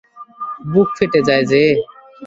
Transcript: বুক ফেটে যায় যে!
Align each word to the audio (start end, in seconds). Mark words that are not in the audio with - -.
বুক 0.71 0.87
ফেটে 0.97 1.19
যায় 1.27 1.45
যে! 1.51 1.61